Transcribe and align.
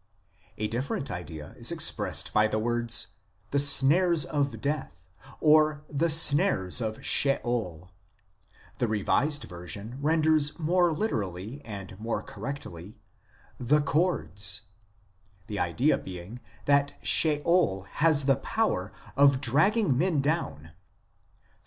l 0.00 0.52
A 0.58 0.68
different 0.68 1.10
idea 1.10 1.54
is 1.56 1.72
expressed 1.72 2.32
by 2.32 2.46
the 2.46 2.60
words" 2.60 3.08
the 3.50 3.58
snares 3.58 4.24
of 4.24 4.60
death" 4.60 4.92
or 5.40 5.82
"the 5.90 6.08
snares 6.08 6.80
of 6.80 7.04
Sheol"; 7.04 7.90
the 8.78 8.86
Revised 8.86 9.42
Version 9.42 9.98
renders 10.00 10.56
more 10.56 10.92
literally 10.92 11.60
and 11.64 11.98
more 11.98 12.22
correctly," 12.22 12.96
the 13.72 13.80
cords," 13.80 14.60
the 15.48 15.58
idea 15.58 15.98
being 15.98 16.38
that 16.66 16.94
Sheol 17.02 17.82
has 17.94 18.26
the 18.26 18.36
power 18.36 18.92
of 19.16 19.40
dragging 19.40 19.98
men 19.98 20.20
down 20.20 20.70
(Ps. 21.64 21.66